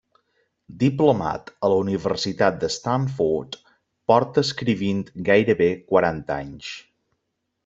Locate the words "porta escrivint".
4.13-5.05